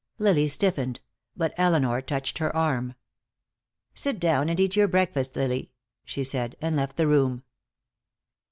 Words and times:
Lily 0.17 0.47
stiffened, 0.47 0.99
but 1.37 1.53
Elinor 1.57 2.01
touched 2.01 2.39
her 2.39 2.55
arm. 2.55 2.95
"Sit 3.93 4.19
down 4.19 4.49
and 4.49 4.59
eat 4.59 4.75
your 4.75 4.87
breakfast, 4.87 5.35
Lily," 5.35 5.69
she 6.05 6.23
said, 6.23 6.55
and 6.59 6.75
left 6.75 6.97
the 6.97 7.05
room. 7.05 7.43